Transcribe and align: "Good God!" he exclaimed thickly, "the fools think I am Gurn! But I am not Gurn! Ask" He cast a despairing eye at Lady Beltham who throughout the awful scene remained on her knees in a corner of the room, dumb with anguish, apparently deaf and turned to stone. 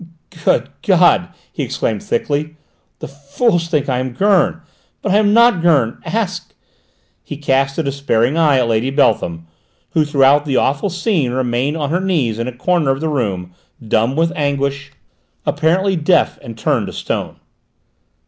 "Good 0.45 0.69
God!" 0.81 1.27
he 1.53 1.61
exclaimed 1.61 2.01
thickly, 2.01 2.55
"the 2.97 3.07
fools 3.07 3.67
think 3.67 3.87
I 3.87 3.99
am 3.99 4.13
Gurn! 4.13 4.59
But 5.03 5.11
I 5.11 5.17
am 5.17 5.31
not 5.31 5.61
Gurn! 5.61 6.01
Ask" 6.03 6.55
He 7.23 7.37
cast 7.37 7.77
a 7.77 7.83
despairing 7.83 8.35
eye 8.35 8.57
at 8.57 8.67
Lady 8.67 8.89
Beltham 8.89 9.45
who 9.91 10.03
throughout 10.03 10.45
the 10.45 10.57
awful 10.57 10.89
scene 10.89 11.33
remained 11.33 11.77
on 11.77 11.91
her 11.91 12.01
knees 12.01 12.39
in 12.39 12.47
a 12.47 12.51
corner 12.57 12.89
of 12.89 12.99
the 12.99 13.09
room, 13.09 13.53
dumb 13.87 14.15
with 14.15 14.33
anguish, 14.35 14.91
apparently 15.45 15.95
deaf 15.95 16.39
and 16.41 16.57
turned 16.57 16.87
to 16.87 16.93
stone. 16.93 17.35